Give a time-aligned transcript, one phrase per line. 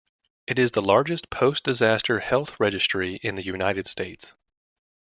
[0.47, 4.33] It is the largest post-disaster health registry in the United States.